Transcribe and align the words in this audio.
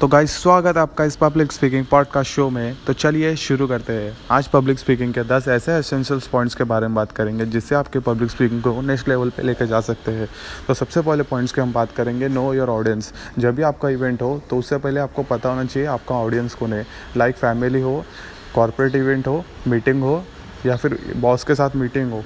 तो 0.00 0.06
गाइस 0.08 0.32
स्वागत 0.32 0.76
है 0.76 0.82
आपका 0.82 1.04
इस 1.04 1.16
पब्लिक 1.16 1.52
स्पीकिंग 1.52 1.84
पॉडकास्ट 1.84 2.30
शो 2.30 2.48
में। 2.50 2.76
तो 2.86 2.92
चलिए 2.92 3.34
शुरू 3.36 3.66
करते 3.66 3.92
हैं। 3.92 4.16
आज 4.30 4.48
पब्लिक 4.48 4.78
स्पीकिंग 4.78 5.14
के 5.14 5.22
10 5.22 5.48
ऐसे 5.48 5.72
एसेंशियल्स 5.72 6.26
पॉइंट्स 6.26 6.54
के 6.54 6.64
बारे 6.64 6.86
में 6.86 6.94
बात 6.94 7.12
करेंगे, 7.12 7.46
जिससे 7.46 7.74
आपके 7.74 7.98
पब्लिक 7.98 8.30
स्पीकिंग 8.30 8.62
को 8.62 8.80
नेक्स्ट 8.82 9.08
लेवल 9.08 9.30
पे 9.30 9.42
लेकर 9.42 9.66
जा 9.66 9.80
सकते 9.80 10.12
हैं। 10.12 10.28
तो 10.66 10.74
सबसे 10.74 11.00
पहले 11.00 11.22
पॉइंट्स 11.22 11.52
की 11.52 11.60
हम 11.60 11.72
बात 11.72 11.92
करेंगे 11.92 12.28
नो 12.28 12.52
योर 12.54 12.70
ऑडियंस 12.70 13.12
जब 13.38 13.54
भी 13.54 13.62
आपका 13.62 13.88
इवेंट 13.88 14.22
हो 14.22 14.40
तो 14.50 14.58
उससे 14.58 14.78
पहले 14.78 15.00
आपको 15.00 15.22
पता 15.24 15.48
होना 15.48 15.64
चाहिए, 15.64 15.88
आपका 15.88 16.14
ऑडियंस 16.14 16.54
कौन 16.54 16.72
है। 16.72 16.86
लाइक 17.16 17.36
फैमिली 17.36 17.80
हो 17.80 18.04
कॉरपोरेट 18.54 18.94
इवेंट 18.96 19.26
हो 19.26 19.44
मीटिंग 19.68 20.02
हो, 20.02 20.22
या 20.66 20.76
फिर 20.76 20.98
बॉस 21.16 21.44
के 21.44 21.54
साथ 21.54 21.76
मीटिंग 21.76 22.12
हो। 22.12 22.22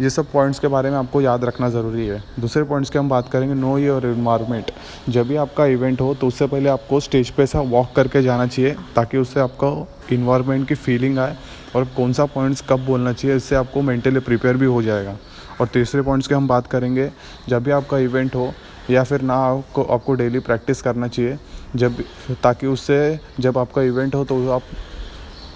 ये 0.00 0.10
सब 0.10 0.30
पॉइंट्स 0.32 0.58
के 0.58 0.68
बारे 0.68 0.90
में 0.90 0.96
आपको 0.96 1.20
याद 1.20 1.44
रखना 1.44 1.68
ज़रूरी 1.70 2.06
है। 2.06 2.22
दूसरे 2.40 2.62
पॉइंट्स 2.64 2.90
की 2.90 2.98
हम 2.98 3.08
बात 3.08 3.28
करेंगे 3.28 3.54
नो 3.54 3.76
योर 3.78 4.06
इन्वायरमेंट 4.06 4.70
जब 5.08 5.26
भी 5.28 5.36
आपका 5.36 5.66
इवेंट 5.66 6.00
हो 6.00 6.14
तो 6.14 6.26
उससे 6.26 6.46
पहले 6.46 6.68
आपको 6.68 7.00
स्टेज 7.00 7.30
पे 7.30 7.42
ऐसा 7.42 7.60
वॉक 7.60 7.92
करके 7.96 8.22
जाना 8.22 8.46
चाहिए, 8.46 8.74
ताकि 8.96 9.18
उससे 9.18 9.40
आपको 9.40 9.86
इन्वायरमेंट 10.12 10.66
की 10.68 10.74
फीलिंग 10.76 11.18
आए 11.18 11.36
और 11.76 11.84
कौन 11.96 12.12
सा 12.12 12.24
पॉइंट्स 12.26 12.64
कब 12.68 12.86
बोलना 12.86 13.12
चाहिए, 13.12 13.36
इससे 13.36 13.56
आपको 13.56 13.82
मेंटली 13.82 14.20
प्रिपेयर 14.20 14.56
भी 14.56 14.66
हो 14.66 14.82
जाएगा। 14.82 15.16
और 15.60 15.68
तीसरे 15.68 16.02
पॉइंट्स 16.02 16.28
की 16.28 16.34
हम 16.34 16.48
बात 16.48 16.66
करेंगे, 16.66 17.10
जब 17.48 17.62
भी 17.62 17.70
आपका 17.70 17.98
इवेंट 17.98 18.34
हो, 18.34 18.52
या 18.90 19.04
फिर 19.04 19.22
ना 19.22 19.34
आपको 19.44 19.82
आपको 19.84 20.14
डेली 20.14 20.38
प्रैक्टिस 20.40 20.82
करना 20.82 21.08
चाहिए, 21.08 21.38
जब 21.76 22.02
ताकि 22.42 22.66
उससे 22.66 23.18
जब 23.40 23.58
आपका 23.58 23.82
इवेंट 23.82 24.14
हो 24.14 24.24
तो 24.24 24.48
आप 24.50 24.62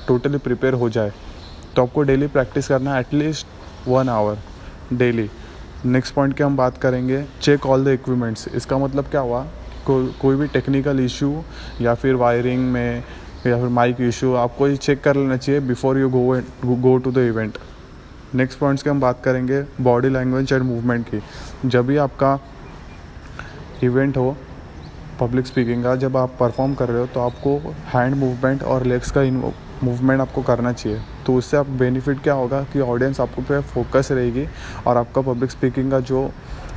टोटली 0.09 0.39
प्रिपेयर 0.39 0.75
हो 0.75 0.91
जाए। 0.91 1.13
तो 1.77 1.83
आपको 1.83 2.03
डेली 2.03 2.27
प्रैक्टिस 2.29 2.69
करना 2.69 2.99
at least 2.99 3.47
one 3.89 4.09
hour 4.09 4.39
daily 4.93 5.29
next 5.85 6.15
point 6.15 6.37
की 6.37 6.43
हम 6.43 6.57
बात 6.57 6.79
करेंगे 6.79 7.25
चेक 7.43 7.67
ऑल 7.67 7.85
द 7.85 7.89
इक्विपमेंट्स 7.89 8.49
इसका 8.49 8.79
मतलब 8.79 9.05
क्या 9.05 9.21
हुआ? 9.21 9.43
को, 9.87 10.07
कोई 10.21 10.37
भी 10.37 10.47
टेक्निकल 10.47 11.01
इशू 11.01 11.43
या 11.81 11.95
फिर 11.95 12.15
वायरिंग 12.15 12.73
में 12.73 13.03
या 13.47 13.57
फिर 13.61 13.69
माइक 13.69 14.01
इशू 14.01 14.35
आपको 14.35 14.69
ये 14.69 14.77
चेक 14.77 15.03
कर 15.03 15.17
लेना 15.17 15.37
चाहिए 15.37 15.61
before 15.61 15.99
you 15.99 16.09
go 16.11 16.41
go 16.65 16.97
to 16.99 17.13
the 17.13 17.19
event 17.19 17.59
next 18.35 18.59
points 18.59 18.83
की 18.83 18.91
हम 18.91 19.01
बात 19.01 19.21
करेंगे 19.25 19.63
बॉडी 19.81 20.09
लैंग्वेज 20.09 20.53
एंड 20.53 20.63
मूवमेंट 20.63 21.07
की. 21.09 21.23
जब 21.69 21.87
भी 21.87 21.97
आपका 21.97 22.39
इवेंट 23.83 24.17
हो 24.17 24.37
पब्लिक 25.21 25.47
स्पीकिंग 25.47 25.83
का 25.85 25.95
जब 25.97 26.17
आप 26.17 26.37
परफॉर्म 26.41 26.75
कर 26.75 26.89
रहे 26.89 27.01
हो 27.01 27.07
तो 27.07 27.21
आपको 27.21 27.59
हैंड 27.95 28.15
मूवमेंट 28.15 28.63
और 28.63 28.85
लेग्स 28.87 29.13
का 29.17 29.23
मूवमेंट 29.85 30.21
आपको 30.21 30.43
करना 30.43 30.73
चाहिए. 30.73 31.01
तो 31.27 31.35
उससे 31.35 31.57
आप 31.57 31.67
बेनिफिट 31.79 32.23
क्या 32.23 32.35
होगा 32.35 32.63
कि 32.73 32.81
ऑडियंस 32.83 33.21
आपको 33.21 33.43
पे 33.43 33.61
फोकस 33.65 34.09
रहेगी 34.13 34.47
और 34.87 34.97
आपका 34.97 35.21
पब्लिक 35.23 35.51
स्पीकिंग 35.51 35.91
का 35.91 36.01
जो 36.03 36.27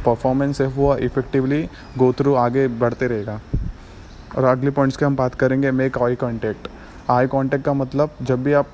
परफॉर्मेंस 0.06 0.62
है 0.62 0.67
वो 0.67 0.95
इफ़ेक्टिवली 0.98 1.64
गो 1.98 2.12
थ्रू 2.14 2.34
आगे 2.36 2.68
बढ़ते 2.80 3.08
रहेगा। 3.08 3.40
और 4.38 4.44
अगले 4.45 4.72
पॉइंट्स 4.72 4.98
की 4.98 5.06
हम 5.06 5.16
बात 5.16 5.36
करेंगे 5.36 5.72
make 5.73 5.98
eye 5.98 6.16
contact 6.18 6.68
eye 7.09 7.28
contact 7.28 7.66
का 7.66 7.73
मतलब 7.75 8.16
जब 8.22 8.44
भी 8.44 8.53
आप 8.53 8.68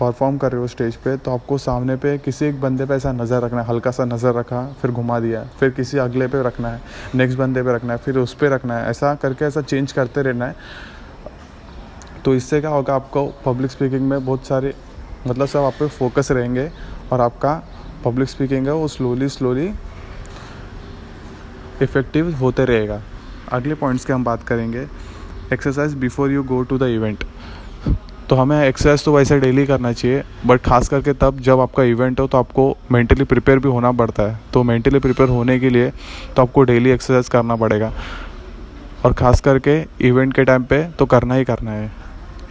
परफॉर्म 0.00 0.36
कर 0.38 0.52
रहे 0.52 0.60
हो 0.60 0.66
स्टेज 0.68 0.96
पे 0.96 1.16
तो 1.16 1.30
आपको 1.30 1.56
सामने 1.58 1.96
पे 1.96 2.16
किसी 2.18 2.44
एक 2.44 2.60
बंदे 2.60 2.84
पे 2.84 2.94
ऐसा 2.94 3.12
नज़र 3.12 3.40
रखना 3.42 3.60
है, 3.60 3.66
हल्का 3.68 3.90
सा 3.90 4.04
नज़र 4.04 4.34
रखा, 4.34 4.62
फिर 4.82 4.90
घुमा 4.90 5.18
दिया, 5.20 5.42
फिर 5.58 5.70
किसी 5.70 5.98
अगले 5.98 6.26
पे 6.26 6.42
रखना 6.42 6.68
है 6.68 6.80
नेक्स्ट 7.14 7.38
बंदे 7.38 7.62
पे 7.62 7.74
रखना 7.74 7.92
है, 7.92 7.98
फिर 7.98 8.18
उस 8.18 8.34
पर 8.34 8.50
रखना 8.50 8.78
है, 8.78 8.90
ऐसा 8.90 9.14
करके 9.14 9.44
ऐसा 9.44 9.62
चेंज 9.62 9.92
करते 9.92 10.22
रहना 10.22 10.46
है। 10.46 10.54
तो 12.24 12.34
इससे 12.34 12.60
क्या 12.60 12.70
होगा, 12.70 12.94
आपको 12.94 13.26
पब्लिक 13.44 13.70
स्पीकिंग 13.70 14.08
में 14.08 14.24
बहुत 14.24 14.46
सारे 14.46 14.74
मतलब 15.26 15.46
सब 15.46 15.58
आप 15.58 15.74
पे 15.78 15.86
फोकस 15.88 16.30
रहेंगे 16.32 16.70
और 17.12 17.20
आपका 17.20 17.54
पब्लिक 18.04 18.28
स्पीकिंग 18.28 18.66
है 18.66 18.74
वो 18.74 18.88
स्लोली 18.88 19.28
स्लोली 19.28 19.68
इफ़ेक्टिव 21.82 22.34
होते 22.36 22.64
रहेगा। 22.64 23.00
अगले 23.52 23.74
पॉइंट्स 23.74 24.04
की 24.04 24.12
हम 24.12 24.24
बात 24.24 24.42
करेंगे। 24.42 24.86
Exercise 25.52 25.94
before 25.96 26.30
you 26.30 26.42
go 26.44 26.62
to 26.62 26.78
the 26.78 26.82
event 26.90 27.24
तो 28.28 28.36
हमें 28.36 28.62
एक्सरसाइज 28.62 29.04
तो 29.04 29.12
वैसे 29.12 29.38
डेली 29.40 29.64
करना 29.66 29.92
चाहिए 29.92 30.22
बट 30.46 30.60
खास 30.62 30.88
करके 30.88 31.12
तब 31.14 31.40
जब 31.40 31.60
आपका 31.60 31.82
इवेंट 31.84 32.20
हो 32.20 32.26
तो 32.26 32.38
आपको 32.38 32.76
मेंटली 32.92 33.24
प्रिपेयर 33.24 33.58
भी 33.58 33.68
होना 33.68 33.92
पड़ता 33.92 34.22
है। 34.22 34.38
तो 34.52 34.62
मेंटली 34.62 34.98
प्रिपेयर 34.98 35.28
होने 35.28 35.58
के 35.60 35.70
लिए 35.70 35.90
तो 36.36 36.42
आपको 36.42 36.62
डेली 36.62 36.90
एक्सरसाइज 36.90 37.28
करना 37.28 37.56
पड़ेगा। 37.56 37.92
और 39.04 39.12
ख़ास 39.12 39.40
करके 39.40 39.80
इवेंट 40.08 40.34
के 40.34 40.44
टाइम 40.44 40.64
पे 40.64 40.82
तो 40.98 41.06
करना 41.06 41.34
ही 41.34 41.44
करना 41.44 41.70
है। 41.70 41.90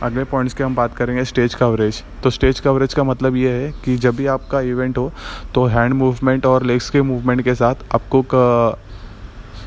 अगले 0.04 0.24
पॉइंट्स 0.24 0.54
की 0.54 0.64
हम 0.64 0.76
बात 0.76 0.96
करेंगे 0.96 1.24
स्टेज 1.26 1.54
कवरेज 1.54 2.02
तो 2.24 2.30
स्टेज 2.30 2.60
कवरेज 2.60 2.94
का 2.94 3.04
मतलब 3.04 3.36
ये 3.36 3.50
है 3.52 3.72
कि 3.86 3.96
जब 3.98 4.16
भी 4.16 4.26
आपका 4.34 4.62
इवेंट 4.62 4.98
हो 4.98 5.12
तो 5.56 5.66
हैंड 5.68 5.94
मूवमेंट 5.94 6.46
और 6.46 6.64
लेग्स 6.64 6.90
के 6.90 7.02
मूवमेंट 7.02 7.42
के 7.42 7.56
साथ 7.56 7.84
आपको 7.96 8.24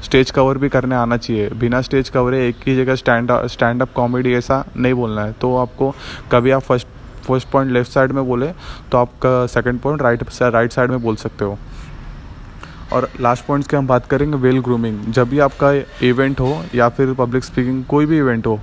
स्टेज 0.04 0.30
कवर 0.30 0.58
भी 0.58 0.68
करने 0.68 0.94
आना 0.94 1.16
चाहिए. 1.16 1.48
बिना 1.50 1.80
स्टेज 1.80 2.08
कवर 2.08 2.34
एक 2.34 2.56
ही 2.66 2.76
जगह 2.76 2.94
स्टैंड 2.94 3.30
स्टैंड 3.48 3.82
अप 3.82 3.92
कॉमेडी 3.96 4.32
ऐसा 4.34 4.64
नहीं 4.76 4.94
बोलना 4.94 5.24
है. 5.24 5.32
तो 5.32 5.56
आपको 5.56 5.94
कभी 6.32 6.50
आप 6.50 6.62
first 6.62 6.86
first 7.26 7.48
point 7.50 7.72
left 7.72 7.92
side 7.92 8.12
में 8.12 8.24
बोले 8.26 8.46
तो 8.92 8.98
आपका 8.98 9.46
second 9.48 9.80
point 9.80 10.02
right 10.02 10.24
right 10.42 10.72
side 10.72 10.90
में 10.90 11.02
बोल 11.02 11.16
सकते 11.16 11.44
हो. 11.44 11.58
और 12.92 13.08
लास्ट 13.20 13.46
पॉइंट्स 13.46 13.68
की 13.68 13.76
हम 13.76 13.86
बात 13.86 14.06
करेंगे 14.06 14.36
वेल 14.38 14.60
ग्रूमिंग. 14.60 15.00
जब 15.08 15.28
भी 15.28 15.38
आपका 15.40 15.72
इवेंट 16.06 16.40
हो 16.40 16.62
या 16.74 16.88
फिर 16.88 17.12
पब्लिक 17.14 17.44
स्पीकिंग 17.44 17.84
कोई 17.84 18.06
भी 18.06 18.18
इवेंट 18.18 18.46
हो 18.46 18.60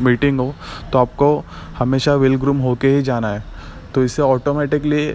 मीटिंग 0.00 0.40
हो 0.40 0.54
तो 0.92 0.98
आपको 0.98 1.44
हमेशा 1.78 2.14
वेल 2.14 2.36
ग्रूम 2.36 2.58
होके 2.58 2.88
ही 2.88 3.02
जाना 3.02 3.28
है। 3.28 3.44
तो 3.94 4.04
इससे 4.04 4.22
ऑटोमेटिकली 4.22 5.12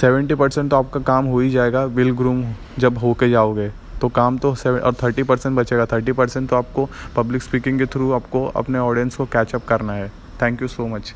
सेवेंटी 0.00 0.34
परसेंट 0.34 0.70
तो 0.70 0.76
आपका 0.76 1.00
काम 1.02 1.26
हो 1.26 1.38
ही 1.40 1.50
जाएगा 1.50 1.84
वेल 1.84 2.10
ग्रूम 2.12 2.44
जब 2.78 2.98
होके 2.98 3.30
जाओगे। 3.30 3.70
तो 4.00 4.08
काम 4.10 4.38
तो 4.38 4.54
सेवन 4.54 4.78
और 4.78 4.94
थर्टी 4.94 5.22
परसेंट 5.22 5.56
बचेगा। 5.56 5.86
थर्टी 5.86 6.12
परसेंट 6.12 6.48
तो 6.50 6.56
आपको 6.56 6.88
पब्लिक 7.16 7.42
स्पीकिंग 7.42 7.78
के 7.78 7.86
थ्रू 7.86 8.10
आपको 8.12 8.44
अपने 8.56 8.78
ऑडियंस 8.78 9.16
को 9.16 9.24
कैचअप 9.26 9.64
करना 9.68 9.92
है। 9.92 10.08
Thank 10.42 10.62
you 10.62 10.68
so 10.68 10.86
much 10.86 11.14